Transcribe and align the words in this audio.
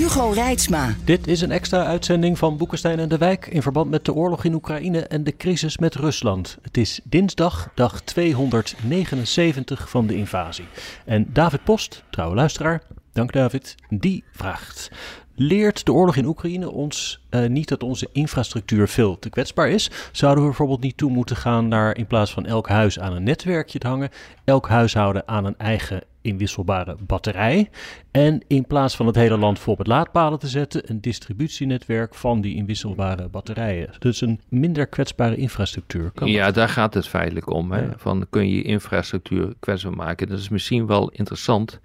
Hugo 0.00 0.30
Reitsma. 0.30 0.94
Dit 1.04 1.26
is 1.26 1.40
een 1.40 1.50
extra 1.50 1.84
uitzending 1.84 2.38
van 2.38 2.56
Boekenstein 2.56 2.98
en 2.98 3.08
de 3.08 3.18
Wijk 3.18 3.46
in 3.46 3.62
verband 3.62 3.90
met 3.90 4.04
de 4.04 4.14
oorlog 4.14 4.44
in 4.44 4.54
Oekraïne 4.54 5.00
en 5.00 5.24
de 5.24 5.36
crisis 5.36 5.78
met 5.78 5.94
Rusland. 5.94 6.58
Het 6.62 6.76
is 6.76 7.00
dinsdag, 7.04 7.70
dag 7.74 8.00
279 8.00 9.90
van 9.90 10.06
de 10.06 10.14
invasie. 10.14 10.64
En 11.04 11.26
David 11.32 11.64
Post, 11.64 12.04
trouwe 12.10 12.34
luisteraar, 12.34 12.82
dank 13.12 13.32
David, 13.32 13.74
die 13.88 14.24
vraagt: 14.32 14.90
Leert 15.34 15.86
de 15.86 15.92
oorlog 15.92 16.16
in 16.16 16.26
Oekraïne 16.26 16.70
ons 16.70 17.26
uh, 17.30 17.48
niet 17.48 17.68
dat 17.68 17.82
onze 17.82 18.08
infrastructuur 18.12 18.88
veel 18.88 19.18
te 19.18 19.30
kwetsbaar 19.30 19.68
is? 19.68 19.90
Zouden 20.12 20.42
we 20.42 20.48
bijvoorbeeld 20.48 20.82
niet 20.82 20.96
toe 20.96 21.10
moeten 21.10 21.36
gaan 21.36 21.68
naar 21.68 21.96
in 21.96 22.06
plaats 22.06 22.32
van 22.32 22.46
elk 22.46 22.68
huis 22.68 23.00
aan 23.00 23.12
een 23.12 23.22
netwerkje 23.22 23.78
te 23.78 23.88
hangen, 23.88 24.10
elk 24.44 24.68
huishouden 24.68 25.28
aan 25.28 25.44
een 25.44 25.58
eigen 25.58 26.02
inwisselbare 26.22 26.96
batterij. 27.06 27.70
En 28.10 28.40
in 28.46 28.66
plaats 28.66 28.96
van 28.96 29.06
het 29.06 29.14
hele 29.14 29.38
land 29.38 29.58
vol 29.58 29.74
met 29.78 29.86
laadpalen 29.86 30.38
te 30.38 30.48
zetten, 30.48 30.90
een 30.90 31.00
distributienetwerk 31.00 32.14
van 32.14 32.40
die 32.40 32.54
inwisselbare 32.54 33.28
batterijen. 33.28 33.90
Dus 33.98 34.20
een 34.20 34.40
minder 34.48 34.86
kwetsbare 34.86 35.36
infrastructuur. 35.36 36.10
Kan 36.10 36.28
ja, 36.28 36.50
daar 36.50 36.68
gaat 36.68 36.94
het 36.94 37.08
feitelijk 37.08 37.50
om. 37.50 37.72
Hè? 37.72 37.88
Van 37.96 38.26
kun 38.30 38.48
je 38.48 38.62
infrastructuur 38.62 39.54
kwetsbaar 39.58 39.96
maken? 39.96 40.28
Dat 40.28 40.38
is 40.38 40.48
misschien 40.48 40.86
wel 40.86 41.08
interessant 41.08 41.80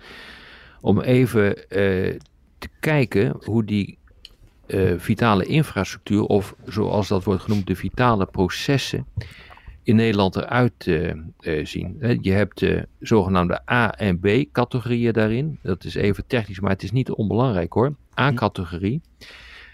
om 0.81 1.01
even 1.01 1.47
uh, 1.47 1.55
te 2.57 2.69
kijken 2.79 3.35
hoe 3.43 3.63
die 3.63 3.97
uh, 4.67 4.93
vitale 4.97 5.45
infrastructuur, 5.45 6.23
of 6.23 6.55
zoals 6.65 7.07
dat 7.07 7.23
wordt 7.23 7.41
genoemd, 7.41 7.67
de 7.67 7.75
vitale 7.75 8.25
processen 8.25 9.05
in 9.85 9.95
Nederland 9.95 10.35
eruit 10.35 10.85
uh, 10.85 11.13
uh, 11.39 11.65
zien. 11.65 12.17
Je 12.21 12.31
hebt 12.31 12.59
de 12.59 12.87
zogenaamde 12.99 13.61
A- 13.71 13.91
en 13.91 14.19
B-categorieën 14.19 15.13
daarin. 15.13 15.59
Dat 15.61 15.83
is 15.83 15.95
even 15.95 16.27
technisch, 16.27 16.59
maar 16.59 16.71
het 16.71 16.83
is 16.83 16.91
niet 16.91 17.11
onbelangrijk 17.11 17.73
hoor. 17.73 17.95
A-categorie. 18.19 19.01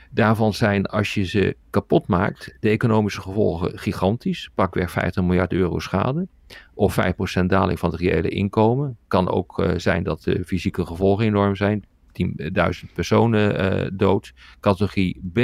Daarvan 0.10 0.54
zijn, 0.54 0.86
als 0.86 1.14
je 1.14 1.26
ze 1.26 1.56
kapot 1.70 2.08
maakt, 2.08 2.58
de 2.60 2.70
economische 2.70 3.22
gevolgen 3.22 3.80
gigantisch. 3.80 4.50
Pakweg 4.56 4.92
50 4.92 5.24
miljard 5.24 5.54
euro 5.54 5.80
schade. 5.80 6.28
Of 6.74 6.98
5% 7.42 7.46
daling 7.46 7.80
van 7.80 7.92
het 7.92 8.00
reële 8.00 8.30
inkomen. 8.30 8.98
Kan 9.08 9.30
ook 9.30 9.60
uh, 9.60 9.72
zijn 9.78 10.04
dat 10.04 10.24
de 10.24 10.44
fysieke 10.46 10.86
gevolgen 10.86 11.26
enorm 11.26 11.56
zijn. 11.56 11.86
10.000 12.26 12.94
personen 12.94 13.98
dood. 13.98 14.34
Categorie 14.60 15.22
B 15.34 15.40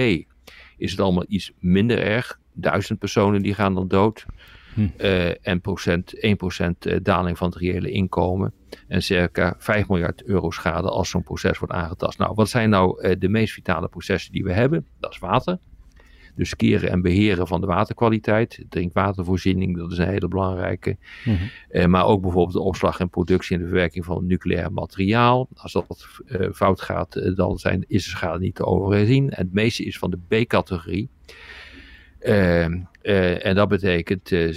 is 0.77 0.91
het 0.91 0.99
allemaal 0.99 1.25
iets 1.27 1.51
minder 1.59 1.99
erg. 1.99 2.39
1000 2.53 2.99
personen 2.99 3.41
die 3.41 3.53
gaan 3.53 3.73
dan 3.73 3.87
dood. 3.87 4.25
Hm. 4.77 4.87
Uh, 4.97 5.47
en 5.47 5.61
procent, 5.61 6.13
1% 6.89 7.01
daling 7.01 7.37
van 7.37 7.49
het 7.49 7.57
reële 7.57 7.91
inkomen. 7.91 8.53
En 8.87 9.03
circa 9.03 9.55
5 9.57 9.87
miljard 9.87 10.23
euro 10.23 10.51
schade 10.51 10.89
als 10.89 11.09
zo'n 11.09 11.23
proces 11.23 11.59
wordt 11.59 11.73
aangetast. 11.73 12.17
Nou, 12.17 12.33
wat 12.35 12.49
zijn 12.49 12.69
nou 12.69 13.07
uh, 13.07 13.15
de 13.19 13.29
meest 13.29 13.53
vitale 13.53 13.87
processen 13.87 14.31
die 14.31 14.43
we 14.43 14.53
hebben? 14.53 14.85
Dat 14.99 15.11
is 15.11 15.19
water. 15.19 15.57
Dus 16.35 16.55
keren 16.55 16.89
en 16.89 17.01
beheren 17.01 17.47
van 17.47 17.61
de 17.61 17.67
waterkwaliteit. 17.67 18.65
Drinkwatervoorziening, 18.69 19.77
dat 19.77 19.91
is 19.91 19.97
een 19.97 20.07
hele 20.07 20.27
belangrijke. 20.27 20.97
Mm 21.25 21.35
-hmm. 21.35 21.49
uh, 21.71 21.85
maar 21.85 22.05
ook 22.05 22.21
bijvoorbeeld 22.21 22.55
de 22.55 22.61
opslag 22.61 22.99
en 22.99 23.09
productie 23.09 23.55
en 23.55 23.61
de 23.61 23.67
verwerking 23.67 24.05
van 24.05 24.25
nucleair 24.25 24.71
materiaal. 24.71 25.47
Als 25.55 25.71
dat 25.71 26.07
fout 26.53 26.81
gaat, 26.81 27.35
dan 27.35 27.57
zijn, 27.57 27.85
is 27.87 28.03
de 28.03 28.09
schade 28.09 28.39
niet 28.39 28.55
te 28.55 28.65
overzien. 28.65 29.29
En 29.29 29.45
het 29.45 29.53
meeste 29.53 29.83
is 29.83 29.97
van 29.97 30.11
de 30.11 30.43
B-categorie. 30.43 31.09
Uh, 33.07 33.13
uh, 33.13 33.45
en 33.45 33.55
dat 33.55 33.67
betekent 33.67 34.31
uh, 34.31 34.55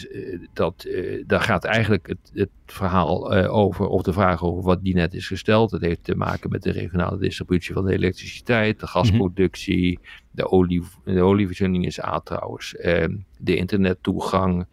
dat 0.52 0.88
daar 1.26 1.40
gaat 1.40 1.64
eigenlijk 1.64 2.06
het, 2.06 2.30
het 2.34 2.50
verhaal 2.66 3.32
over, 3.32 3.86
of 3.86 4.02
de 4.02 4.12
vraag 4.12 4.44
over 4.44 4.62
wat 4.62 4.82
die 4.82 4.94
net 4.94 5.14
is 5.14 5.26
gesteld. 5.26 5.70
Dat 5.70 5.80
heeft 5.80 6.04
te 6.04 6.14
maken 6.14 6.50
met 6.50 6.62
de 6.62 6.70
regionale 6.70 7.18
distributie 7.18 7.74
van 7.74 7.86
de 7.86 7.92
elektriciteit, 7.92 8.80
de 8.80 8.86
gasproductie, 8.86 9.88
mm 9.88 10.04
-hmm. 10.04 10.28
de, 10.30 10.50
olie, 10.50 10.82
de 11.04 11.22
olievoorziening 11.22 11.86
is 11.86 12.02
A 12.02 12.20
trouwens, 12.20 12.76
ehm, 12.76 13.16
de 13.38 13.56
internettoegang, 13.56 14.66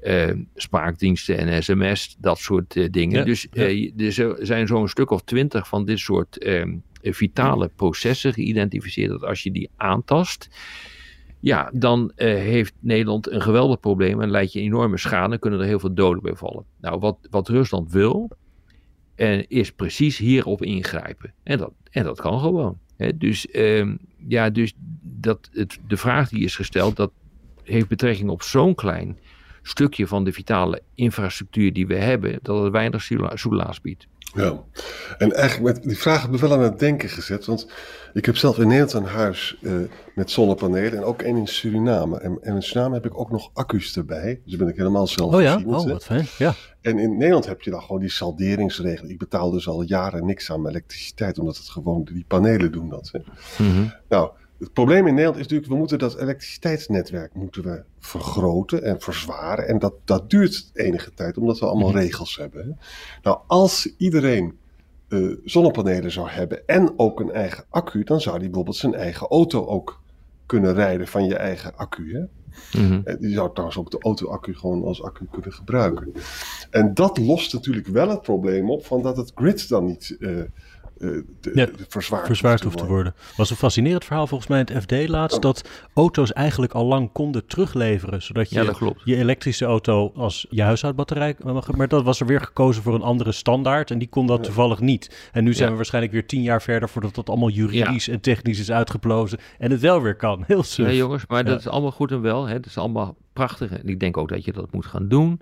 ehm, 0.00 0.42
spraakdiensten 0.54 1.38
en 1.38 1.62
sms, 1.62 2.16
dat 2.18 2.38
soort 2.38 2.92
dingen. 2.92 3.18
Ja, 3.18 3.24
dus 3.24 3.48
ja. 3.52 4.24
er 4.26 4.46
zijn 4.46 4.66
zo'n 4.66 4.88
stuk 4.88 5.10
of 5.10 5.22
twintig 5.22 5.68
van 5.68 5.84
dit 5.84 5.98
soort 5.98 6.38
ehm, 6.38 6.76
vitale 7.02 7.70
processen 7.76 8.32
geïdentificeerd 8.32 9.10
dat 9.10 9.24
als 9.24 9.42
je 9.42 9.50
die 9.50 9.70
aantast 9.76 10.48
ja, 11.46 11.70
dan 11.72 12.12
uh, 12.16 12.26
heeft 12.26 12.74
Nederland 12.80 13.30
een 13.30 13.42
geweldig 13.42 13.80
probleem 13.80 14.20
en 14.20 14.30
leidt 14.30 14.52
je 14.52 14.60
enorme 14.60 14.98
schade. 14.98 15.38
Kunnen 15.38 15.60
er 15.60 15.66
heel 15.66 15.78
veel 15.78 15.94
doden 15.94 16.22
bij 16.22 16.34
vallen. 16.34 16.64
Nou, 16.80 16.98
wat, 16.98 17.18
wat 17.30 17.48
Rusland 17.48 17.92
wil, 17.92 18.30
uh, 19.16 19.42
is 19.48 19.72
precies 19.72 20.18
hierop 20.18 20.62
ingrijpen. 20.62 21.32
En 21.42 21.58
dat, 21.58 21.72
en 21.90 22.04
dat 22.04 22.20
kan 22.20 22.40
gewoon. 22.40 22.78
Hè? 22.96 23.16
Dus, 23.16 23.46
uh, 23.46 23.94
ja, 24.28 24.50
dus 24.50 24.72
dat 25.02 25.48
het, 25.52 25.78
de 25.86 25.96
vraag 25.96 26.28
die 26.28 26.44
is 26.44 26.56
gesteld, 26.56 26.96
dat 26.96 27.12
heeft 27.62 27.88
betrekking 27.88 28.30
op 28.30 28.42
zo'n 28.42 28.74
klein 28.74 29.18
stukje 29.62 30.06
van 30.06 30.24
de 30.24 30.32
vitale 30.32 30.82
infrastructuur 30.94 31.72
die 31.72 31.86
we 31.86 31.96
hebben, 31.96 32.38
dat 32.42 32.62
het 32.62 32.72
weinig 32.72 33.08
soelaas 33.34 33.80
biedt. 33.80 34.06
Ja, 34.34 34.62
en 35.18 35.32
eigenlijk 35.32 35.74
met 35.74 35.84
die 35.84 35.98
vraag 35.98 36.20
hebben 36.20 36.40
we 36.40 36.48
wel 36.48 36.56
aan 36.56 36.62
het 36.62 36.78
denken 36.78 37.08
gezet. 37.08 37.44
Want 37.44 37.66
ik 38.12 38.26
heb 38.26 38.36
zelf 38.36 38.58
in 38.58 38.68
Nederland 38.68 38.92
een 38.92 39.12
huis 39.12 39.56
uh, 39.60 39.74
met 40.14 40.30
zonnepanelen 40.30 40.92
en 40.92 41.04
ook 41.04 41.22
één 41.22 41.36
in 41.36 41.46
Suriname. 41.46 42.18
En, 42.18 42.38
en, 42.42 42.54
in 42.54 42.62
Suriname 42.62 42.94
heb 42.94 43.06
ik 43.06 43.18
ook 43.18 43.30
nog 43.30 43.50
accu's 43.52 43.96
erbij. 43.96 44.40
Dus 44.44 44.56
ben 44.56 44.68
ik 44.68 44.76
helemaal 44.76 45.06
zelf. 45.06 45.34
Oh 45.34 45.42
ja, 45.42 45.62
oh, 45.66 45.86
wat 45.86 46.04
fijn. 46.04 46.26
Ja. 46.38 46.54
En 46.80 46.98
in 46.98 47.16
Nederland 47.16 47.46
heb 47.46 47.62
je 47.62 47.70
dan 47.70 47.82
gewoon 47.82 48.00
die 48.00 48.10
salderingsregel. 48.10 49.08
Ik 49.08 49.18
betaal 49.18 49.50
dus 49.50 49.68
al 49.68 49.82
jaren 49.82 50.26
niks 50.26 50.50
aan 50.50 50.62
mijn 50.62 50.74
elektriciteit, 50.74 51.38
omdat 51.38 51.56
het 51.56 51.68
gewoon, 51.68 52.04
die 52.04 52.24
panelen 52.28 52.72
doen 52.72 52.88
dat. 52.88 53.10
Hè. 53.12 53.18
Mm 53.64 53.72
-hmm. 53.72 53.92
Nou, 54.08 54.30
het 54.58 54.72
probleem 54.72 55.06
in 55.06 55.14
Nederland 55.14 55.36
is 55.36 55.42
natuurlijk, 55.42 55.70
we 55.70 55.78
moeten 55.78 55.98
dat 55.98 56.20
elektriciteitsnetwerk 56.20 57.34
moeten 57.34 57.62
we 57.62 57.82
vergroten 57.98 58.82
en 58.82 59.00
verzwaren. 59.00 59.68
En 59.68 59.78
dat, 59.78 59.94
dat 60.04 60.30
duurt 60.30 60.70
enige 60.74 61.14
tijd, 61.14 61.38
omdat 61.38 61.58
we 61.58 61.66
allemaal 61.66 61.92
regels 61.92 62.36
hebben. 62.36 62.64
Hè. 62.64 62.72
Nou, 63.22 63.38
als 63.46 63.94
iedereen 63.96 64.58
uh, 65.08 65.36
zonnepanelen 65.44 66.10
zou 66.10 66.28
hebben 66.28 66.66
en 66.66 66.92
ook 66.98 67.20
een 67.20 67.32
eigen 67.32 67.64
accu, 67.70 68.04
dan 68.04 68.20
zou 68.20 68.38
die 68.38 68.46
bijvoorbeeld 68.46 68.76
zijn 68.76 68.94
eigen 68.94 69.26
auto 69.26 69.66
ook 69.66 70.02
kunnen 70.46 70.74
rijden 70.74 71.08
van 71.08 71.24
je 71.24 71.36
eigen 71.36 71.76
accu. 71.76 72.12
Hè? 72.12 72.24
Die 73.18 73.34
zou 73.34 73.50
trouwens 73.50 73.78
ook 73.78 73.90
de 73.90 74.00
auto-accu 74.00 74.54
gewoon 74.54 74.84
als 74.84 75.02
accu 75.02 75.26
kunnen 75.30 75.52
gebruiken. 75.52 76.12
En 76.70 76.94
dat 76.94 77.18
lost 77.18 77.52
natuurlijk 77.52 77.86
wel 77.86 78.08
het 78.08 78.22
probleem 78.22 78.70
op 78.70 78.86
van 78.86 79.02
dat 79.02 79.16
het 79.16 79.32
grid 79.34 79.68
dan 79.68 79.84
niet 79.84 80.16
uh, 80.18 80.42
uh, 80.98 81.22
ja, 81.54 81.66
de 81.66 81.72
verzwaard, 81.88 82.26
verzwaard 82.26 82.62
hoeft 82.62 82.78
te 82.78 82.86
worden. 82.86 83.14
was 83.36 83.50
een 83.50 83.56
fascinerend 83.56 84.04
verhaal 84.04 84.26
volgens 84.26 84.48
mij 84.48 84.58
in 84.60 84.74
het 84.74 84.82
FD 84.82 85.08
laatst... 85.08 85.42
dat 85.42 85.68
auto's 85.94 86.32
eigenlijk 86.32 86.72
al 86.72 86.84
lang 86.84 87.12
konden 87.12 87.46
terugleveren... 87.46 88.22
zodat 88.22 88.50
je 88.50 88.62
ja, 88.62 88.92
je 89.04 89.16
elektrische 89.16 89.64
auto 89.64 90.12
als 90.14 90.46
je 90.50 90.62
huishoudbatterij... 90.62 91.36
maar 91.76 91.88
dat 91.88 92.04
was 92.04 92.20
er 92.20 92.26
weer 92.26 92.40
gekozen 92.40 92.82
voor 92.82 92.94
een 92.94 93.02
andere 93.02 93.32
standaard... 93.32 93.90
en 93.90 93.98
die 93.98 94.08
kon 94.08 94.26
dat 94.26 94.38
ja. 94.38 94.44
toevallig 94.44 94.80
niet. 94.80 95.28
En 95.32 95.44
nu 95.44 95.54
zijn 95.54 95.70
we 95.70 95.76
waarschijnlijk 95.76 96.12
weer 96.12 96.26
tien 96.26 96.42
jaar 96.42 96.62
verder... 96.62 96.88
voordat 96.88 97.14
dat 97.14 97.28
allemaal 97.28 97.50
juridisch 97.50 98.08
en 98.08 98.20
technisch 98.20 98.58
is 98.58 98.70
uitgeplozen... 98.70 99.38
en 99.58 99.70
het 99.70 99.80
wel 99.80 100.02
weer 100.02 100.16
kan. 100.16 100.44
Heel 100.46 100.62
suf. 100.62 100.86
Nee 100.86 100.96
jongens, 100.96 101.26
maar 101.26 101.44
dat 101.44 101.58
is 101.58 101.68
allemaal 101.68 101.90
goed 101.90 102.10
en 102.10 102.20
wel. 102.20 102.46
Hè? 102.46 102.54
Dat 102.54 102.66
is 102.66 102.78
allemaal 102.78 103.16
prachtig. 103.32 103.70
En 103.70 103.88
ik 103.88 104.00
denk 104.00 104.16
ook 104.16 104.28
dat 104.28 104.44
je 104.44 104.52
dat 104.52 104.72
moet 104.72 104.86
gaan 104.86 105.08
doen... 105.08 105.40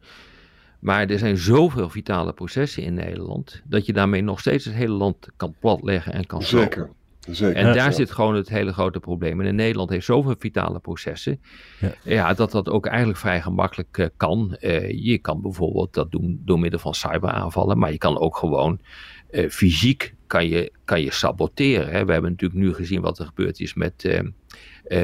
Maar 0.84 1.06
er 1.06 1.18
zijn 1.18 1.36
zoveel 1.36 1.88
vitale 1.88 2.32
processen 2.32 2.82
in 2.82 2.94
Nederland 2.94 3.62
dat 3.64 3.86
je 3.86 3.92
daarmee 3.92 4.22
nog 4.22 4.40
steeds 4.40 4.64
het 4.64 4.74
hele 4.74 4.92
land 4.92 5.28
kan 5.36 5.54
platleggen 5.60 6.12
en 6.12 6.26
kan 6.26 6.42
Zeker. 6.42 6.90
Zeker. 7.30 7.56
En 7.56 7.74
daar 7.74 7.92
zit 7.92 8.10
gewoon 8.10 8.34
het 8.34 8.48
hele 8.48 8.72
grote 8.72 9.00
probleem. 9.00 9.40
En 9.40 9.46
in 9.46 9.54
Nederland 9.54 9.90
heeft 9.90 10.04
zoveel 10.04 10.34
vitale 10.38 10.78
processen. 10.78 11.40
Ja. 11.80 11.94
ja 12.02 12.34
dat 12.34 12.50
dat 12.50 12.68
ook 12.68 12.86
eigenlijk 12.86 13.18
vrij 13.18 13.42
gemakkelijk 13.42 13.98
uh, 13.98 14.06
kan. 14.16 14.56
Uh, 14.60 14.90
je 14.90 15.18
kan 15.18 15.42
bijvoorbeeld 15.42 15.94
dat 15.94 16.10
doen 16.10 16.42
door 16.44 16.58
middel 16.58 16.80
van 16.80 16.94
cyberaanvallen. 16.94 17.78
Maar 17.78 17.92
je 17.92 17.98
kan 17.98 18.18
ook 18.18 18.36
gewoon 18.36 18.80
uh, 19.30 19.48
fysiek 19.50 20.14
kan 20.26 20.48
je, 20.48 20.72
kan 20.84 21.00
je 21.00 21.12
saboteren. 21.12 21.90
Hè. 21.90 22.04
We 22.04 22.12
hebben 22.12 22.30
natuurlijk 22.30 22.60
nu 22.60 22.74
gezien 22.74 23.00
wat 23.00 23.18
er 23.18 23.26
gebeurd 23.26 23.60
is 23.60 23.74
met, 23.74 24.22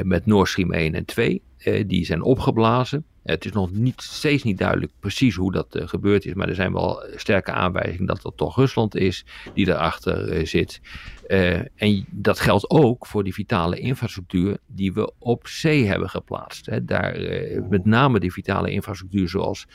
met 0.02 0.26
Nord 0.26 0.48
Stream 0.48 0.72
1 0.72 0.94
en 0.94 1.04
2. 1.04 1.42
die 1.86 2.04
zijn 2.04 2.22
opgeblazen. 2.22 3.04
Het 3.22 3.44
is 3.44 3.52
nog 3.52 3.70
niet, 3.70 4.00
steeds 4.00 4.42
niet 4.42 4.58
duidelijk 4.58 4.92
precies 5.00 5.34
hoe 5.34 5.52
dat 5.52 5.76
uh, 5.76 5.88
gebeurd 5.88 6.24
is, 6.24 6.34
maar 6.34 6.48
er 6.48 6.54
zijn 6.54 6.72
wel 6.72 7.04
sterke 7.14 7.52
aanwijzingen 7.52 8.06
dat 8.06 8.22
het 8.22 8.36
toch 8.36 8.56
Rusland 8.56 8.96
is 8.96 9.24
die 9.54 9.68
erachter 9.68 10.38
uh, 10.38 10.46
zit. 10.46 10.80
Uh, 11.28 11.60
en 11.74 12.06
dat 12.10 12.40
geldt 12.40 12.70
ook 12.70 13.06
voor 13.06 13.24
die 13.24 13.34
vitale 13.34 13.78
infrastructuur 13.78 14.58
die 14.66 14.92
we 14.92 15.12
op 15.18 15.46
zee 15.46 15.86
hebben 15.86 16.10
geplaatst. 16.10 16.66
Hè. 16.66 16.84
Daar, 16.84 17.20
met 17.68 17.84
name 17.84 18.20
die 18.20 18.32
vitale 18.32 18.70
infrastructuur 18.70 19.28
zoals 19.28 19.66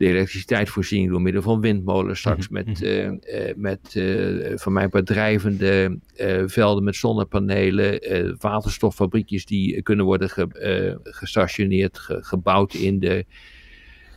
de 0.00 0.06
elektriciteitsvoorziening 0.06 1.10
door 1.10 1.22
middel 1.22 1.42
van 1.42 1.60
windmolens, 1.60 2.18
straks 2.18 2.48
mhm. 2.48 2.64
met, 2.64 2.80
uh, 2.82 3.10
met 3.56 3.94
uh, 3.94 4.56
van 4.56 4.72
mijn 4.72 4.90
bedrijvende 4.90 5.98
velden 6.46 6.84
met 6.84 6.96
zonnepanelen, 6.96 8.00
waterstoffabriekjes 8.38 9.46
die 9.46 9.82
kunnen 9.82 10.04
worden 10.04 10.30
ge, 10.30 10.98
gestationeerd, 11.02 11.98
ge, 11.98 12.18
gebouwd 12.22 12.74
in 12.74 12.98
de, 12.98 13.24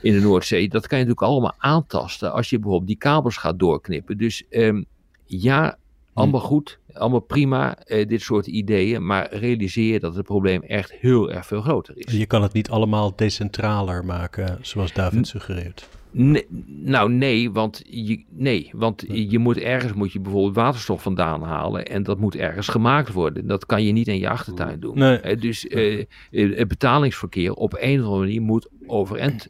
in 0.01 0.13
de 0.13 0.19
Noordzee. 0.19 0.69
Dat 0.69 0.87
kan 0.87 0.99
je 0.99 1.05
natuurlijk 1.05 1.31
allemaal 1.31 1.55
aantasten 1.57 2.33
als 2.33 2.49
je 2.49 2.59
bijvoorbeeld 2.59 2.87
die 2.87 2.97
kabels 2.97 3.37
gaat 3.37 3.59
doorknippen. 3.59 4.17
Dus 4.17 4.43
um, 4.49 4.85
ja, 5.25 5.77
allemaal 6.13 6.39
goed, 6.39 6.79
allemaal 6.93 7.19
prima, 7.19 7.77
eh, 7.77 8.07
dit 8.07 8.21
soort 8.21 8.47
ideeën, 8.47 9.05
maar 9.05 9.33
realiseer 9.35 9.99
dat 9.99 10.15
het 10.15 10.25
probleem 10.25 10.61
echt 10.61 10.91
heel 10.91 11.31
erg 11.31 11.45
veel 11.45 11.61
groter 11.61 11.93
is. 11.97 12.13
Je 12.13 12.25
kan 12.25 12.41
het 12.41 12.53
niet 12.53 12.69
allemaal 12.69 13.15
decentraler 13.15 14.05
maken, 14.05 14.57
zoals 14.61 14.93
David 14.93 15.27
suggereert. 15.27 15.89
Nee, 16.15 16.45
nou 16.67 17.11
nee, 17.11 17.51
want, 17.51 17.81
je, 17.85 18.23
nee, 18.29 18.69
want 18.73 19.05
je 19.07 19.39
moet 19.39 19.57
ergens 19.57 19.93
moet 19.93 20.11
je 20.11 20.19
bijvoorbeeld 20.19 20.55
waterstof 20.55 21.01
vandaan 21.01 21.41
halen 21.41 21.85
en 21.85 22.03
dat 22.03 22.19
moet 22.19 22.35
ergens 22.35 22.67
gemaakt 22.67 23.11
worden. 23.11 23.47
Dat 23.47 23.65
kan 23.65 23.83
je 23.83 23.91
niet 23.91 24.07
in 24.07 24.19
je 24.19 24.29
achtertuin 24.29 24.79
doen. 24.79 24.97
Nee. 24.97 25.35
dus 25.37 25.65
uh, 25.65 26.03
het 26.31 26.67
betalingsverkeer 26.67 27.53
op 27.53 27.73
een 27.79 27.99
of 27.99 28.05
andere 28.05 28.23
manier 28.23 28.41
moet 28.41 28.69
overeind 28.87 29.49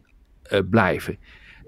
uh, 0.52 0.60
blijven. 0.70 1.18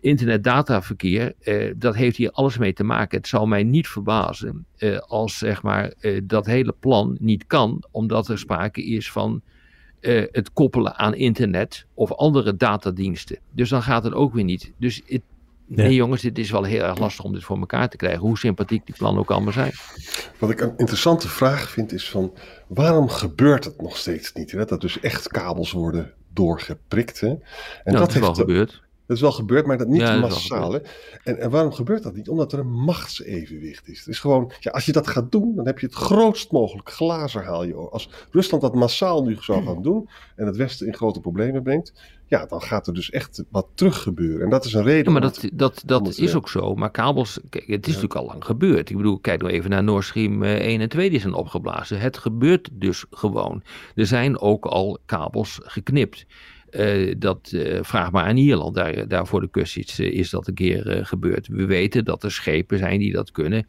Internet-dataverkeer, 0.00 1.34
dat 1.76 1.94
heeft 1.94 2.16
hier 2.16 2.30
alles 2.30 2.58
mee 2.58 2.72
te 2.72 2.84
maken. 2.84 3.18
Het 3.18 3.28
zal 3.28 3.46
mij 3.46 3.62
niet 3.62 3.88
verbazen 3.88 4.66
als 5.06 5.38
zeg 5.38 5.62
maar, 5.62 5.92
dat 6.24 6.46
hele 6.46 6.74
plan 6.80 7.16
niet 7.20 7.46
kan, 7.46 7.84
omdat 7.90 8.28
er 8.28 8.38
sprake 8.38 8.84
is 8.84 9.12
van 9.12 9.42
het 10.30 10.52
koppelen 10.52 10.96
aan 10.96 11.14
internet 11.14 11.86
of 11.94 12.12
andere 12.12 12.56
datadiensten. 12.56 13.38
Dus 13.52 13.68
dan 13.68 13.82
gaat 13.82 14.04
het 14.04 14.14
ook 14.14 14.34
weer 14.34 14.44
niet. 14.44 14.72
Dus 14.78 15.02
het, 15.06 15.22
Nee, 15.68 15.94
jongens, 15.94 16.22
dit 16.22 16.38
is 16.38 16.50
wel 16.50 16.62
heel 16.62 16.82
erg 16.82 16.98
lastig 16.98 17.24
om 17.24 17.32
dit 17.32 17.44
voor 17.44 17.58
elkaar 17.58 17.88
te 17.88 17.96
krijgen. 17.96 18.20
Hoe 18.20 18.38
sympathiek 18.38 18.86
die 18.86 18.94
plannen 18.94 19.20
ook 19.20 19.30
allemaal 19.30 19.52
zijn. 19.52 19.72
Wat 20.38 20.50
ik 20.50 20.60
een 20.60 20.74
interessante 20.76 21.28
vraag 21.28 21.70
vind 21.70 21.92
is 21.92 22.10
van... 22.10 22.32
waarom 22.66 23.08
gebeurt 23.08 23.64
het 23.64 23.82
nog 23.82 23.96
steeds 23.96 24.32
niet? 24.32 24.50
Hè? 24.50 24.64
Dat 24.64 24.80
dus 24.80 25.00
echt 25.00 25.28
kabels 25.28 25.72
worden 25.72 26.12
doorgeprikt. 26.32 27.20
Hè? 27.20 27.28
En 27.28 27.38
nou, 27.84 27.98
dat, 27.98 28.14
is 28.14 28.20
wel 28.20 28.34
gebeurd. 28.34 28.82
Dat 29.08 29.16
is 29.16 29.22
wel 29.22 29.32
gebeurd, 29.32 29.66
maar 29.66 29.78
dat 29.78 29.88
niet 29.88 30.00
ja, 30.00 30.18
massaal. 30.18 30.74
En, 31.24 31.38
en 31.38 31.50
waarom 31.50 31.72
gebeurt 31.72 32.02
dat 32.02 32.14
niet? 32.14 32.28
Omdat 32.28 32.52
er 32.52 32.58
een 32.58 32.72
machtsevenwicht 32.72 33.88
is. 33.88 33.98
Het 33.98 34.08
is 34.08 34.18
gewoon, 34.18 34.52
ja, 34.60 34.70
als 34.70 34.86
je 34.86 34.92
dat 34.92 35.06
gaat 35.06 35.32
doen, 35.32 35.56
dan 35.56 35.66
heb 35.66 35.78
je 35.78 35.86
het 35.86 35.94
grootst 35.94 36.52
mogelijk 36.52 36.90
glazen 36.90 37.44
haal 37.44 37.64
je. 37.64 37.74
Als 37.74 38.10
Rusland 38.30 38.62
dat 38.62 38.74
massaal 38.74 39.22
nu 39.22 39.36
zou 39.40 39.64
gaan 39.64 39.82
doen 39.82 40.08
en 40.36 40.46
het 40.46 40.56
Westen 40.56 40.86
in 40.86 40.94
grote 40.94 41.20
problemen 41.20 41.62
brengt, 41.62 41.92
ja, 42.26 42.46
dan 42.46 42.62
gaat 42.62 42.86
er 42.86 42.94
dus 42.94 43.10
echt 43.10 43.44
wat 43.50 43.66
terug 43.74 44.02
gebeuren. 44.02 44.44
En 44.44 44.50
dat 44.50 44.64
is 44.64 44.72
een 44.72 44.82
reden. 44.82 45.04
Ja, 45.04 45.10
maar 45.10 45.20
dat, 45.20 45.48
dat, 45.52 45.82
dat 45.86 46.18
is 46.18 46.34
ook 46.34 46.48
zo. 46.48 46.74
Maar 46.74 46.90
kabels, 46.90 47.40
kijk, 47.50 47.66
het 47.66 47.86
is 47.86 47.94
natuurlijk 47.94 48.20
al 48.20 48.26
lang 48.26 48.44
gebeurd. 48.44 48.90
Ik 48.90 48.96
bedoel, 48.96 49.18
kijk 49.18 49.40
nou 49.40 49.52
even 49.52 49.70
naar 49.70 49.84
Nord 49.84 50.04
Stream 50.04 50.42
1 50.42 50.60
eh, 50.60 50.80
en 50.80 50.88
2 50.88 51.10
die 51.10 51.20
zijn 51.20 51.34
opgeblazen. 51.34 52.00
Het 52.00 52.18
gebeurt 52.18 52.68
dus 52.72 53.04
gewoon. 53.10 53.62
Er 53.94 54.06
zijn 54.06 54.40
ook 54.40 54.66
al 54.66 54.98
kabels 55.06 55.60
geknipt. 55.62 56.26
Uh, 56.70 57.14
dat 57.18 57.50
uh, 57.54 57.78
vraag 57.82 58.10
maar 58.10 58.24
aan 58.24 58.36
Ierland. 58.36 58.74
Daar, 59.08 59.26
voor 59.26 59.40
de 59.40 59.48
kust 59.50 59.76
is, 59.76 59.98
is 59.98 60.30
dat 60.30 60.46
een 60.46 60.54
keer 60.54 61.00
gebeurd. 61.06 61.46
We 61.46 61.66
weten 61.66 62.04
dat 62.04 62.22
er 62.22 62.32
schepen 62.32 62.78
zijn 62.78 62.98
die 62.98 63.12
dat 63.12 63.30
kunnen 63.30 63.66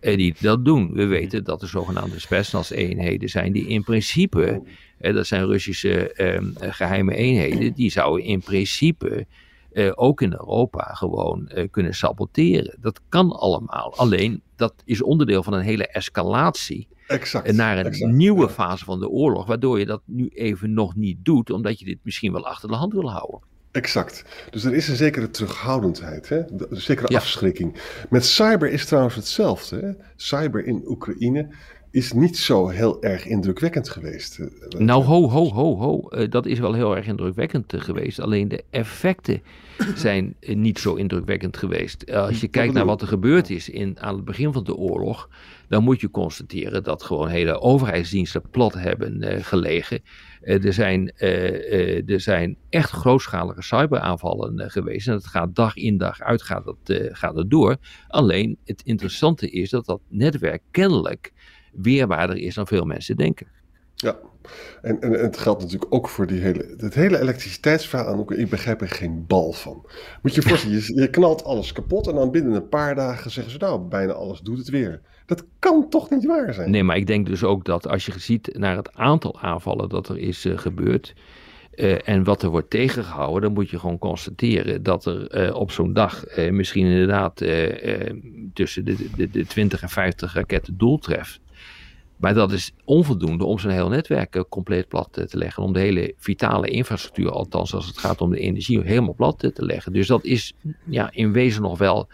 en 0.00 0.16
die 0.16 0.34
dat 0.40 0.64
doen. 0.64 0.92
We 0.92 1.04
weten 1.04 1.44
dat 1.44 1.62
er 1.62 1.68
zogenaamde 1.68 2.20
Spetsnaz 2.20 2.70
eenheden 2.70 3.28
zijn 3.28 3.52
die 3.52 3.66
in 3.66 3.82
principe 3.82 4.62
uh, 5.00 5.14
dat 5.14 5.26
zijn 5.26 5.46
Russische 5.46 6.12
ehm, 6.12 6.44
geheime 6.54 7.14
eenheden, 7.14 7.72
die 7.72 7.90
zouden 7.90 8.24
in 8.24 8.40
principe 8.40 9.26
uh, 9.72 9.92
ook 9.94 10.20
in 10.22 10.32
Europa 10.32 10.82
gewoon 10.82 11.50
uh, 11.54 11.68
kunnen 11.70 11.94
saboteren. 11.94 12.76
Dat 12.80 13.00
kan 13.08 13.30
allemaal. 13.32 13.92
Alleen 13.96 14.42
dat 14.56 14.74
is 14.84 15.02
onderdeel 15.02 15.42
van 15.42 15.52
een 15.52 15.62
hele 15.62 15.86
escalatie. 15.86 16.88
Exact, 17.10 17.52
naar 17.52 17.86
een 17.86 18.16
nieuwe 18.16 18.48
fase 18.48 18.84
van 18.84 19.00
de 19.00 19.08
oorlog, 19.08 19.46
waardoor 19.46 19.78
je 19.78 19.86
dat 19.86 20.02
nu 20.04 20.28
even 20.28 20.72
nog 20.72 20.96
niet 20.96 21.24
doet, 21.24 21.50
omdat 21.50 21.78
je 21.78 21.84
dit 21.84 21.98
misschien 22.02 22.32
wel 22.32 22.46
achter 22.46 22.68
de 22.68 22.74
hand 22.74 22.92
wil 22.92 23.10
houden. 23.10 23.40
Exact. 23.70 24.24
Dus 24.50 24.64
er 24.64 24.74
is 24.74 24.88
een 24.88 24.96
zekere 24.96 25.30
terughoudendheid, 25.30 26.28
hè? 26.28 26.38
een 26.48 26.66
zekere 26.70 27.16
afschrikking. 27.16 27.76
Met 28.08 28.24
cyber 28.24 28.70
is 28.70 28.86
trouwens 28.86 29.14
hetzelfde. 29.14 29.76
Hè? 29.80 29.90
Cyber 30.16 30.66
in 30.66 30.82
Oekraïne 30.86 31.48
is 31.90 32.12
niet 32.12 32.38
zo 32.38 32.68
heel 32.68 33.02
erg 33.02 33.26
indrukwekkend 33.26 33.88
geweest. 33.88 34.38
Eh, 34.38 34.80
nou, 34.80 35.04
ho, 35.04 35.28
ho, 35.28 35.48
ho, 35.52 35.76
ho. 35.76 36.08
Uh, 36.10 36.30
dat 36.30 36.46
is 36.46 36.58
wel 36.58 36.72
heel 36.72 36.96
erg 36.96 37.06
indrukwekkend 37.06 37.74
uh, 37.74 37.80
geweest. 37.80 38.20
Alleen 38.20 38.48
de 38.48 38.64
effecten 38.70 39.42
zijn 39.94 40.34
niet 40.40 40.78
zo 40.78 40.94
indrukwekkend 40.94 41.56
geweest. 41.56 42.12
als 42.12 42.40
je 42.40 42.48
kijkt 42.48 42.74
naar 42.74 42.84
wat 42.84 43.00
er 43.00 43.08
gebeurd 43.08 43.50
is 43.50 43.68
in, 43.68 44.00
aan 44.00 44.14
het 44.14 44.24
begin 44.24 44.52
van 44.52 44.64
de 44.64 44.74
oorlog, 44.74 45.28
dan 45.68 45.84
moet 45.84 46.00
je 46.00 46.10
constateren 46.10 46.82
dat 46.82 47.02
gewoon 47.02 47.28
hele 47.28 47.60
overheidsdiensten 47.60 48.42
plat 48.50 48.74
hebben 48.74 49.44
gelegen. 49.44 50.00
er, 50.40 50.72
zijn, 50.72 51.12
er 52.06 52.20
zijn 52.20 52.56
echt 52.68 52.90
grootschalige 52.90 53.62
cyberaanvallen 53.62 54.70
geweest. 54.70 55.06
En 55.06 55.12
dat 55.12 55.26
gaat 55.26 55.54
dag 55.54 55.76
in 55.76 55.98
dag 55.98 56.20
uit, 56.20 56.42
gaat 56.42 56.64
dat, 56.64 56.98
gaat 57.12 57.36
het 57.36 57.50
door. 57.50 57.76
Alleen 58.08 58.58
het 58.64 58.82
interessante 58.84 59.50
is 59.50 59.70
dat 59.70 59.86
dat 59.86 60.00
netwerk 60.08 60.62
kennelijk 60.70 61.32
weerbaarder 61.72 62.36
is 62.36 62.54
dan 62.54 62.66
veel 62.66 62.84
mensen 62.84 63.16
denken. 63.16 63.46
Ja, 63.94 64.18
en, 64.82 65.00
en, 65.00 65.12
het 65.12 65.38
geldt 65.38 65.62
natuurlijk 65.62 65.94
ook 65.94 66.08
voor 66.08 66.26
die 66.26 66.40
hele, 66.40 66.74
het 66.76 66.94
hele 66.94 67.20
elektriciteitsverhaal. 67.20 68.32
Ik 68.32 68.50
begrijp 68.50 68.80
er 68.80 68.88
geen 68.88 69.24
bal 69.26 69.52
van. 69.52 69.86
Moet 70.22 70.34
je 70.34 70.40
je 70.40 70.48
voorstellen, 70.48 70.76
je, 70.76 71.00
je, 71.00 71.10
knalt 71.10 71.44
alles 71.44 71.72
kapot 71.72 72.06
en 72.08 72.14
dan 72.14 72.30
binnen 72.30 72.52
een 72.52 72.68
paar 72.68 72.94
dagen 72.94 73.30
zeggen 73.30 73.52
ze 73.52 73.58
nou, 73.58 73.80
bijna 73.80 74.12
alles 74.12 74.40
doet 74.40 74.58
het 74.58 74.68
weer. 74.68 75.00
Dat 75.26 75.44
kan 75.58 75.88
toch 75.88 76.10
niet 76.10 76.26
waar 76.26 76.54
zijn? 76.54 76.70
Nee, 76.70 76.82
maar 76.82 76.96
ik 76.96 77.06
denk 77.06 77.26
dus 77.26 77.44
ook 77.44 77.64
dat 77.64 77.88
als 77.88 78.06
je 78.06 78.12
ziet 78.18 78.56
naar 78.58 78.76
het 78.76 78.94
aantal 78.94 79.40
aanvallen 79.40 79.88
dat 79.88 80.08
er 80.08 80.18
is 80.18 80.46
uh, 80.46 80.58
gebeurd... 80.58 81.14
Uh, 81.74 82.08
en 82.08 82.24
wat 82.24 82.42
er 82.42 82.48
wordt 82.48 82.70
tegengehouden, 82.70 83.42
dan 83.42 83.52
moet 83.52 83.70
je 83.70 83.78
gewoon 83.78 83.98
constateren 83.98 84.82
dat 84.82 85.04
er 85.04 85.48
uh, 85.48 85.54
op 85.54 85.70
zo'n 85.70 85.92
dag 85.92 86.24
misschien 86.50 86.86
inderdaad 86.86 87.36
tussen 88.54 88.84
de, 88.84 89.08
de, 89.16 89.30
de 89.30 89.46
20 89.46 89.82
en 89.82 89.88
50 89.88 90.34
raketten 90.34 90.78
doeltreft. 90.78 91.40
Maar 92.20 92.34
dat 92.34 92.52
is 92.52 92.72
onvoldoende 92.84 93.44
om 93.44 93.58
zijn 93.58 93.74
hele 93.74 93.88
netwerk 93.88 94.36
eh, 94.36 94.42
compleet 94.48 94.88
plat 94.88 95.08
te 95.12 95.38
leggen. 95.38 95.62
Om 95.62 95.72
de 95.72 95.80
hele 95.80 96.14
vitale 96.18 96.68
infrastructuur, 96.68 97.30
althans 97.30 97.74
als 97.74 97.86
het 97.86 97.98
gaat 97.98 98.20
om 98.20 98.30
de 98.30 98.38
energie, 98.38 98.80
helemaal 98.80 99.14
plat 99.14 99.38
te 99.38 99.64
leggen. 99.64 99.92
Dus 99.92 100.06
dat 100.06 100.24
is 100.24 100.54
ja, 100.84 101.10
in 101.12 101.32
wezen 101.32 101.62
nog 101.62 101.78
wel 101.78 102.08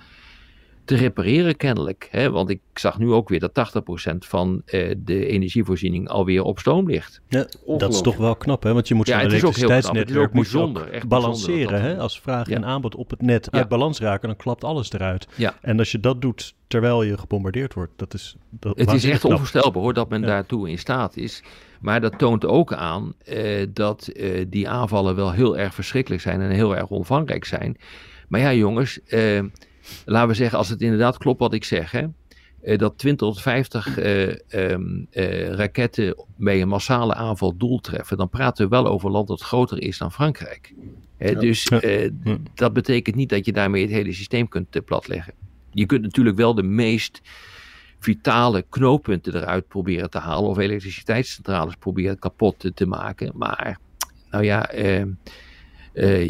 te 0.87 0.97
repareren 0.97 1.57
kennelijk. 1.57 2.09
Hè? 2.11 2.31
Want 2.31 2.51
ik 2.51 2.61
zag 2.75 2.99
nu 2.99 3.13
ook 3.13 3.29
weer 3.29 3.41
dat 3.41 3.73
80% 4.13 4.17
van 4.19 4.63
uh, 4.67 4.95
de 4.99 5.27
energievoorziening 5.27 6.09
alweer 6.09 6.43
op 6.43 6.59
stoom 6.59 6.89
ligt. 6.89 7.21
Ja, 7.29 7.47
dat 7.67 7.93
is 7.93 8.01
toch 8.01 8.17
wel 8.17 8.37
knap, 8.37 8.63
hè? 8.63 8.73
Want 8.73 8.89
je 8.89 8.95
moet 8.95 9.07
zo'n 9.07 9.19
ja, 9.19 9.25
elektriciteitsnetwerk 9.25 10.33
moet 10.33 10.43
bijzonder, 10.43 10.91
echt 10.91 11.09
balanceren. 11.09 11.81
Hè? 11.81 11.99
Als 11.99 12.21
vraag 12.21 12.49
en 12.49 12.65
aanbod 12.65 12.95
op 12.95 13.11
het 13.11 13.23
net 13.23 13.51
uit 13.51 13.69
balans 13.69 13.99
raken, 14.01 14.29
dan 14.29 14.37
klapt 14.37 14.65
alles 14.65 14.93
eruit. 14.93 15.29
Ja. 15.35 15.55
En 15.61 15.79
als 15.79 15.93
je 15.93 16.01
dat 16.01 16.23
doet 16.23 16.55
terwijl 16.67 17.03
je 17.03 17.19
gebombardeerd 17.19 17.75
wordt, 17.75 17.93
dat 17.97 18.15
is... 18.15 18.37
Dat 18.51 18.79
het 18.79 18.93
is 18.93 19.05
echt 19.05 19.21
knap. 19.21 19.33
onvoorstelbaar 19.33 19.83
hoor, 19.83 19.95
dat 19.95 20.09
men 20.09 20.23
daartoe 20.23 20.69
in 20.71 20.79
staat 20.79 21.17
is. 21.17 21.43
Maar 21.81 22.01
dat 22.01 22.19
toont 22.19 22.45
ook 22.47 22.73
aan 22.73 23.15
uh, 23.29 23.67
dat 23.71 24.11
uh, 24.15 24.45
die 24.49 24.69
aanvallen 24.69 25.17
wel 25.17 25.33
heel 25.33 25.59
erg 25.59 25.75
verschrikkelijk 25.75 26.23
zijn 26.23 26.41
en 26.41 26.51
heel 26.51 26.77
erg 26.77 26.89
omvangrijk 26.89 27.45
zijn. 27.45 27.77
Maar 28.29 28.41
ja, 28.41 28.53
jongens, 28.53 29.01
laten 30.05 30.29
we 30.29 30.35
zeggen, 30.35 30.59
als 30.59 30.69
het 30.69 30.81
inderdaad 30.81 31.19
klopt 31.19 31.41
wat 31.41 31.55
ik 31.55 31.65
zeg, 31.65 31.91
hè, 31.91 32.07
eh, 32.67 32.79
dat 32.79 32.99
20 32.99 33.29
tot 33.29 33.43
50 33.43 33.99
uh, 33.99 34.35
um, 34.49 35.07
uh, 35.11 35.49
raketten 35.49 36.25
bij 36.37 36.61
een 36.61 36.69
massale 36.69 37.15
aanval 37.15 37.57
doel 37.57 37.81
treffen, 37.81 38.17
dan 38.17 38.29
praten 38.29 38.65
we 38.65 38.71
wel 38.71 38.87
over 38.87 39.07
een 39.07 39.13
land 39.13 39.29
dat 39.29 39.43
groter 39.43 39.83
is 39.83 39.99
dan 39.99 40.13
Frankrijk. 40.13 40.75
Hè, 41.17 41.29
ja. 41.29 41.39
Dus 41.39 41.71
uh, 41.71 42.05
ja. 42.05 42.11
dat 42.55 42.73
betekent 42.73 43.17
niet 43.17 43.29
dat 43.29 43.47
je 43.47 43.53
daarmee 43.53 43.83
het 43.83 43.91
hele 43.91 44.13
systeem 44.13 44.49
kunt 44.49 44.85
platleggen. 44.85 45.35
Je 45.71 45.87
kunt 45.87 46.03
natuurlijk 46.03 46.37
wel 46.37 46.55
de 46.55 46.63
meest 46.63 47.21
vitale 47.99 48.65
knooppunten 48.69 49.37
eruit 49.37 49.69
proberen 49.69 50.11
te 50.11 50.19
halen, 50.19 50.51
of 50.51 50.59
elektriciteitscentrales 50.59 51.75
proberen 51.77 52.19
kapot 52.19 52.59
te, 52.59 52.75
te 52.75 52.87
maken, 52.87 53.33
maar 53.35 53.79
nou 54.31 54.45
ja 54.45 54.71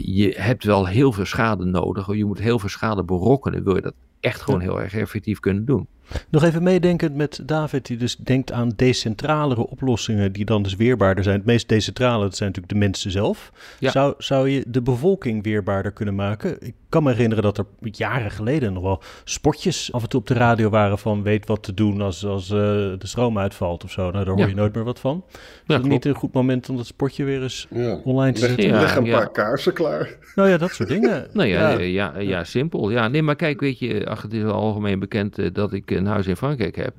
je 0.02 0.34
hebt 0.36 0.64
wel 0.64 0.86
heel 0.86 1.12
veel 1.12 1.24
schade 1.24 1.64
nodig. 1.64 2.14
Je 2.14 2.24
moet 2.24 2.38
heel 2.38 2.58
veel 2.58 2.68
schade 2.68 3.04
berokkenen. 3.04 3.64
Wil 3.64 3.74
je 3.74 3.80
dat 3.80 3.94
echt 4.20 4.40
gewoon 4.40 4.60
heel 4.60 4.80
erg 4.80 4.94
effectief 4.94 5.40
kunnen 5.40 5.64
doen. 5.64 5.88
Nog 6.28 6.42
even 6.42 6.62
meedenkend 6.62 7.14
met 7.14 7.40
David, 7.46 7.86
die 7.86 7.96
dus 7.96 8.16
denkt 8.16 8.52
aan 8.52 8.72
decentralere 8.76 9.68
oplossingen 9.68 10.32
die 10.32 10.44
dan 10.44 10.62
dus 10.62 10.76
weerbaarder 10.76 11.24
zijn. 11.24 11.36
Het 11.36 11.46
meest 11.46 11.68
decentrale, 11.68 12.22
dat 12.22 12.36
zijn 12.36 12.48
natuurlijk 12.48 12.74
de 12.74 12.86
mensen 12.86 13.10
zelf. 13.10 13.52
Zou, 13.80 14.14
zou 14.18 14.48
je 14.48 14.64
de 14.66 14.82
bevolking 14.82 15.42
weerbaarder 15.42 15.92
kunnen 15.92 16.14
maken? 16.14 16.56
Ik 16.60 16.74
kan 16.88 17.02
me 17.02 17.10
herinneren 17.10 17.44
dat 17.44 17.58
er 17.58 17.66
jaren 17.80 18.30
geleden 18.30 18.72
nog 18.72 18.82
wel 18.82 19.02
spotjes 19.24 19.92
af 19.92 20.02
en 20.02 20.08
toe 20.08 20.20
op 20.20 20.26
de 20.26 20.34
radio 20.34 20.68
waren 20.68 20.98
van 20.98 21.22
weet 21.22 21.46
wat 21.46 21.62
te 21.62 21.74
doen 21.74 22.00
als, 22.00 22.24
als 22.24 22.50
uh, 22.50 22.56
de 22.58 22.96
stroom 22.98 23.38
uitvalt 23.38 23.84
of 23.84 23.90
zo. 23.90 24.10
Nou, 24.10 24.24
daar 24.24 24.34
hoor 24.34 24.48
je 24.48 24.54
nooit 24.54 24.74
meer 24.74 24.84
wat 24.84 25.00
van. 25.00 25.24
Is 25.66 25.74
het 25.74 25.84
niet 25.84 26.04
een 26.04 26.14
goed 26.14 26.32
moment 26.32 26.68
om 26.68 26.76
dat 26.76 26.86
spotje 26.86 27.24
weer 27.24 27.42
eens 27.42 27.68
online 28.04 28.32
te 28.32 28.40
zetten? 28.40 28.70
Leg, 28.70 28.80
leg 28.80 28.96
een 28.96 29.10
paar 29.10 29.30
kaarsen 29.30 29.72
klaar. 29.72 30.16
Nou 30.34 30.48
ja, 30.48 30.56
dat 30.56 30.70
soort 30.70 30.88
dingen. 30.88 31.26
nou 31.32 31.48
ja, 31.48 31.78
ja. 31.78 32.18
Ja, 32.18 32.44
simpel. 32.44 32.90
Ja, 32.90 33.08
nee, 33.08 33.22
maar 33.22 33.36
kijk, 33.36 33.60
weet 33.60 33.78
je, 33.78 34.06
ach, 34.06 34.22
het 34.22 34.32
is 34.32 34.44
algemeen 34.44 34.98
bekend 34.98 35.38
uh, 35.38 35.48
dat 35.52 35.72
ik 35.72 35.90
een 35.96 36.06
huis 36.06 36.26
in 36.26 36.36
Frankrijk 36.36 36.76
heb. 36.76 36.94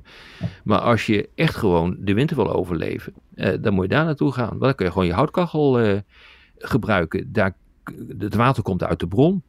Maar 0.64 0.78
als 0.78 1.06
je 1.06 1.28
echt 1.34 1.54
gewoon 1.54 1.96
de 1.98 2.14
winter 2.14 2.36
wil 2.36 2.52
overleven, 2.52 3.12
uh, 3.34 3.52
dan 3.60 3.74
moet 3.74 3.84
je 3.84 3.90
daar 3.90 4.04
naartoe 4.04 4.32
gaan. 4.32 4.48
Want 4.48 4.60
dan 4.60 4.74
kun 4.74 4.86
je 4.86 4.92
gewoon 4.92 5.06
je 5.06 5.12
houtkachel 5.12 5.84
uh, 5.84 5.98
gebruiken. 6.58 7.32
Daar, 7.32 7.56
het 8.18 8.34
water 8.34 8.62
komt 8.62 8.82
uit 8.82 9.00
de 9.00 9.08
bron. 9.08 9.42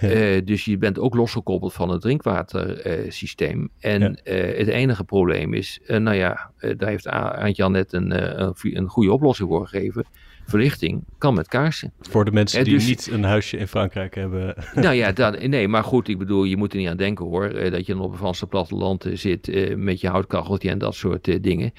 Ja. 0.00 0.36
Uh, 0.36 0.44
dus 0.44 0.64
je 0.64 0.78
bent 0.78 0.98
ook 0.98 1.14
losgekoppeld 1.14 1.72
van 1.72 1.90
het 1.90 2.00
drinkwatersysteem. 2.00 3.70
en 3.80 4.02
het 4.02 4.68
enige 4.68 5.04
probleem 5.04 5.54
is, 5.54 5.80
nou 5.86 6.14
ja, 6.14 6.50
daar 6.76 6.88
heeft 6.88 7.08
Aantje 7.08 7.70
net 7.70 7.92
een, 7.92 8.40
een, 8.42 8.54
een 8.60 8.88
goede 8.88 9.12
oplossing 9.12 9.48
voor 9.48 9.66
gegeven 9.66 10.04
verlichting 10.48 11.04
kan 11.18 11.34
met 11.34 11.48
kaarsen. 11.48 11.92
Voor 12.00 12.24
de 12.24 12.30
mensen 12.30 12.64
die 12.64 12.74
dus- 12.74 12.86
niet 12.86 13.08
een 13.10 13.24
huisje 13.24 13.56
in 13.56 13.68
Frankrijk 13.68 14.14
hebben. 14.14 14.54
Nou 14.74 14.94
ja, 14.94 15.12
dat, 15.12 15.46
nee, 15.46 15.68
maar 15.68 15.84
goed, 15.84 16.08
ik 16.08 16.18
bedoel, 16.18 16.44
je 16.44 16.56
moet 16.56 16.72
er 16.72 16.78
niet 16.78 16.88
aan 16.88 16.96
denken 16.96 17.24
hoor. 17.24 17.44
Eh, 17.44 17.70
dat 17.70 17.86
je 17.86 17.92
dan 17.92 18.02
op 18.02 18.12
een 18.12 18.18
Franse 18.18 18.46
platteland 18.46 19.04
eh, 19.04 19.16
zit 19.16 19.76
met 19.76 20.00
je 20.00 20.08
houtkacheltje 20.08 20.70
en 20.70 20.78
dat 20.78 20.94
soort 20.94 21.42
dingen. 21.42 21.72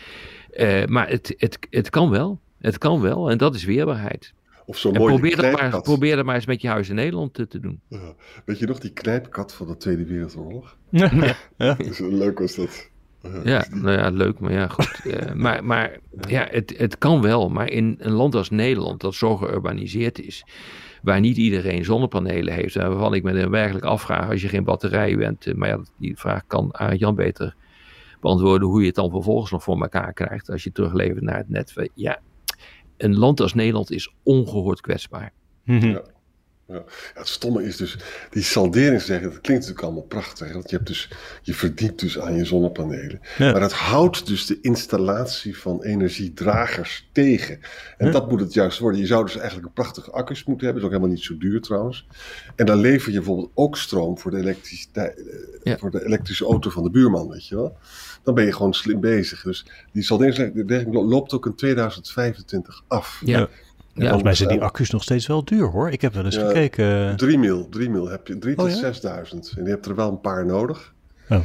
maar 0.85 1.09
het, 1.09 1.33
het, 1.37 1.57
het 1.69 1.89
kan 1.89 2.09
wel. 2.09 2.39
Het 2.59 2.77
kan 2.77 3.01
wel 3.01 3.29
en 3.29 3.37
dat 3.37 3.55
is 3.55 3.63
weerbaarheid. 3.63 4.33
Of 4.69 4.77
zo 4.77 4.91
mooi 4.91 5.13
probeer, 5.13 5.35
dat 5.35 5.51
maar, 5.51 5.81
probeer 5.81 6.15
dat 6.15 6.25
maar 6.25 6.35
eens 6.35 6.45
met 6.45 6.61
je 6.61 6.67
huis 6.67 6.89
in 6.89 6.95
Nederland 6.95 7.33
te, 7.33 7.47
te 7.47 7.59
doen. 7.59 7.81
Ja. 7.87 8.13
Weet 8.45 8.59
je 8.59 8.65
nog 8.65 8.79
die 8.79 8.93
knijpkat 8.93 9.53
van 9.53 9.67
de 9.67 9.77
Tweede 9.77 10.05
Wereldoorlog? 10.05 10.77
Ja. 10.89 11.11
ja. 11.57 11.77
leuk 11.97 12.39
was 12.39 12.55
dat. 12.55 12.89
Ja, 13.43 13.65
nou 13.71 13.97
ja, 13.97 14.09
leuk, 14.09 14.39
maar 14.39 14.51
ja, 14.51 14.67
goed. 14.67 15.01
Uh, 15.03 15.33
maar 15.43 15.63
maar 15.63 15.97
ja, 16.27 16.47
het, 16.51 16.73
het 16.77 16.97
kan 16.97 17.21
wel. 17.21 17.49
Maar 17.49 17.69
in 17.69 17.95
een 17.99 18.11
land 18.11 18.35
als 18.35 18.49
Nederland, 18.49 19.01
dat 19.01 19.13
zo 19.13 19.37
geurbaniseerd 19.37 20.19
is, 20.19 20.45
waar 21.01 21.19
niet 21.19 21.37
iedereen 21.37 21.85
zonnepanelen 21.85 22.53
heeft, 22.53 22.75
en 22.75 22.89
waarvan 22.89 23.13
ik 23.13 23.23
me 23.23 23.49
werkelijk 23.49 23.85
afvraag, 23.85 24.29
als 24.29 24.41
je 24.41 24.47
geen 24.47 24.63
batterij 24.63 25.17
bent, 25.17 25.45
uh, 25.45 25.53
maar 25.53 25.69
ja, 25.69 25.79
die 25.97 26.17
vraag 26.17 26.43
kan 26.47 26.75
Jan 26.95 27.15
beter 27.15 27.55
beantwoorden, 28.21 28.67
hoe 28.67 28.79
je 28.79 28.87
het 28.87 28.95
dan 28.95 29.09
vervolgens 29.09 29.51
nog 29.51 29.63
voor 29.63 29.81
elkaar 29.81 30.13
krijgt 30.13 30.49
als 30.49 30.63
je 30.63 30.71
teruglevert 30.71 31.21
naar 31.21 31.37
het 31.37 31.49
net. 31.49 31.89
Ja, 31.93 32.19
een 32.97 33.17
land 33.17 33.39
als 33.39 33.53
Nederland 33.53 33.91
is 33.91 34.13
ongehoord 34.23 34.81
kwetsbaar. 34.81 35.31
Ja. 35.63 36.01
Ja. 36.69 36.83
het 37.13 37.27
stomme 37.27 37.63
is 37.63 37.77
dus, 37.77 37.97
die 38.29 38.43
salderingsregeling, 38.43 39.33
dat 39.33 39.41
klinkt 39.41 39.61
natuurlijk 39.67 39.87
allemaal 39.87 40.07
prachtig. 40.07 40.53
Want 40.53 40.69
je, 40.69 40.75
hebt 40.75 40.87
dus, 40.87 41.09
je 41.41 41.53
verdient 41.53 41.99
dus 41.99 42.19
aan 42.19 42.35
je 42.35 42.45
zonnepanelen. 42.45 43.19
Maar 43.37 43.59
dat 43.59 43.73
houdt 43.73 44.27
dus 44.27 44.45
de 44.45 44.57
installatie 44.61 45.57
van 45.57 45.83
energiedragers 45.83 47.09
tegen. 47.11 47.59
En 47.97 48.11
dat 48.11 48.29
moet 48.29 48.39
het 48.39 48.53
juist 48.53 48.79
worden. 48.79 48.99
Je 48.99 49.07
zou 49.07 49.25
dus 49.25 49.37
eigenlijk 49.37 49.67
een 49.67 49.73
prachtige 49.73 50.11
accu's 50.11 50.43
moeten 50.43 50.65
hebben. 50.65 50.83
Dat 50.83 50.91
is 50.91 50.97
ook 50.97 51.03
helemaal 51.03 51.15
niet 51.15 51.39
zo 51.39 51.49
duur 51.49 51.61
trouwens. 51.61 52.07
En 52.55 52.65
dan 52.65 52.79
lever 52.79 53.11
je 53.11 53.17
bijvoorbeeld 53.17 53.51
ook 53.53 53.77
stroom 53.77 54.17
voor 54.17 54.31
de, 54.31 54.37
elektriciteit, 54.37 55.23
eh, 55.63 55.77
voor 55.77 55.91
de 55.91 56.05
elektrische 56.05 56.45
auto 56.45 56.69
van 56.69 56.83
de 56.83 56.89
buurman, 56.89 57.29
weet 57.29 57.47
je 57.47 57.55
wel. 57.55 57.77
Dan 58.23 58.33
ben 58.33 58.45
je 58.45 58.53
gewoon 58.53 58.73
slim 58.73 58.99
bezig. 58.99 59.41
Dus 59.41 59.65
die 59.91 60.03
salderingsregeling 60.03 60.93
loopt 60.93 61.33
ook 61.33 61.45
in 61.45 61.55
2025 61.55 62.83
af. 62.87 63.21
Ja. 63.25 63.49
Ja, 63.99 64.05
volgens 64.05 64.23
mij 64.23 64.33
zijn 64.33 64.49
die 64.49 64.61
accu's 64.61 64.89
nog 64.89 65.03
steeds 65.03 65.27
wel 65.27 65.43
duur 65.43 65.67
hoor. 65.67 65.89
Ik 65.89 66.01
heb 66.01 66.13
wel 66.13 66.25
eens 66.25 66.37
gekeken. 66.37 67.17
3 67.17 67.37
mil, 67.37 67.69
3 67.69 67.89
mil 67.89 68.09
heb 68.09 68.27
je, 68.27 68.37
3 68.37 68.55
tot 68.55 68.65
oh, 68.65 68.71
6000. 68.71 69.53
En 69.57 69.63
je 69.63 69.69
hebt 69.69 69.85
er 69.85 69.95
wel 69.95 70.09
een 70.09 70.21
paar 70.21 70.45
nodig. 70.45 70.93
Oh. 71.29 71.39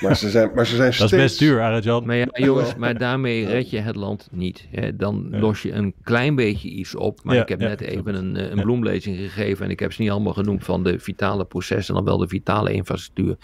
Maar, 0.00 0.16
ze 0.16 0.30
zijn, 0.30 0.50
maar 0.54 0.66
ze 0.66 0.76
zijn 0.76 0.92
steeds... 0.92 1.10
Dat 1.10 1.20
is 1.20 1.26
best 1.26 1.38
duur, 1.38 1.60
Arjan. 1.60 2.06
Maar 2.06 2.16
ja, 2.16 2.26
jongens, 2.32 2.74
maar 2.74 2.98
daarmee 2.98 3.46
red 3.46 3.70
je 3.70 3.78
het 3.78 3.96
land 3.96 4.28
niet. 4.30 4.66
Hè. 4.70 4.96
Dan 4.96 5.28
los 5.30 5.62
je 5.62 5.72
een 5.72 5.94
klein 6.02 6.34
beetje 6.34 6.68
iets 6.68 6.94
op. 6.94 7.20
Maar 7.22 7.36
ik 7.36 7.48
heb 7.48 7.58
net 7.58 7.80
even 7.80 8.14
een, 8.14 8.36
eh, 8.36 8.50
een 8.50 8.62
bloemlezing 8.62 9.16
gegeven. 9.16 9.64
En 9.64 9.70
ik 9.70 9.80
heb 9.80 9.92
ze 9.92 10.02
niet 10.02 10.10
allemaal 10.10 10.32
genoemd 10.32 10.64
van 10.64 10.84
de 10.84 10.98
vitale 10.98 11.44
processen. 11.44 11.94
En 11.94 12.04
dan 12.04 12.10
wel 12.10 12.18
de 12.18 12.28
vitale 12.28 12.72
infrastructuur 12.72 13.36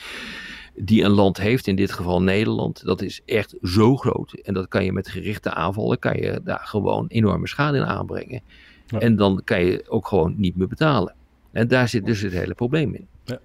die 0.76 1.02
een 1.02 1.10
land 1.10 1.36
heeft, 1.36 1.66
in 1.66 1.76
dit 1.76 1.92
geval 1.92 2.22
Nederland, 2.22 2.84
dat 2.84 3.02
is 3.02 3.20
echt 3.24 3.54
zo 3.62 3.96
groot. 3.96 4.32
En 4.32 4.54
dat 4.54 4.68
kan 4.68 4.84
je 4.84 4.92
met 4.92 5.08
gerichte 5.08 5.54
aanvallen, 5.54 5.98
kan 5.98 6.16
je 6.16 6.40
daar 6.44 6.62
gewoon 6.64 7.06
enorme 7.08 7.48
schade 7.48 7.76
in 7.76 7.84
aanbrengen. 7.84 8.42
En 8.98 9.16
dan 9.16 9.40
kan 9.44 9.64
je 9.64 9.84
ook 9.88 10.06
gewoon 10.06 10.34
niet 10.36 10.56
meer 10.56 10.68
betalen. 10.68 11.14
En 11.52 11.68
daar 11.68 11.88
zit 11.88 12.04
dus 12.06 12.20
het 12.20 12.32
hele 12.32 12.54
probleem 12.54 12.94
in. 12.94 13.06
Ja. 13.24 13.38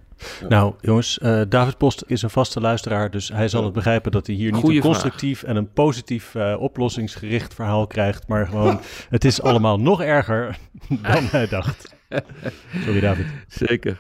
Nou, 0.50 0.74
jongens, 0.82 1.20
uh, 1.22 1.42
David 1.50 1.78
Post 1.78 2.04
is 2.08 2.22
een 2.22 2.30
vaste 2.30 2.62
luisteraar, 2.62 3.12
dus 3.12 3.30
hij 3.30 3.48
zal 3.48 3.64
het 3.64 3.74
begrijpen 3.74 4.12
dat 4.12 4.28
hij 4.28 4.36
hier 4.36 4.52
niet 4.52 4.68
een 4.68 4.80
constructief 4.80 5.44
en 5.44 5.56
een 5.56 5.72
positief 5.72 6.36
uh, 6.36 6.56
oplossingsgericht 6.60 7.54
verhaal 7.54 7.88
krijgt, 7.88 8.28
maar 8.28 8.48
gewoon, 8.48 8.80
het 9.10 9.26
is 9.26 9.42
allemaal 9.42 9.80
nog 9.80 10.02
erger 10.02 10.58
dan 11.02 11.24
hij 11.24 11.48
dacht. 11.48 11.96
Sorry, 12.86 13.00
David. 13.00 13.26
Zeker. 13.48 13.98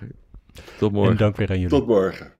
Tot 0.78 0.92
morgen. 0.92 1.12
En 1.12 1.18
dank 1.18 1.38
weer 1.38 1.50
aan 1.50 1.60
jullie. 1.60 1.70
Tot 1.70 1.88
morgen. 1.88 2.40